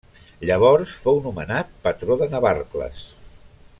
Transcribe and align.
Llavors 0.49 0.93
fou 1.03 1.21
nomenat 1.27 1.77
patró 1.89 2.17
de 2.23 2.29
Navarcles. 2.33 3.05